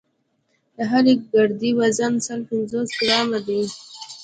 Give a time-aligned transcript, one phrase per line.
[0.75, 3.61] د هرې ګردې وزن سل پنځوس ګرامه دی.